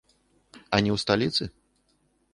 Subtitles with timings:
[0.61, 1.43] А не ў сталіцы?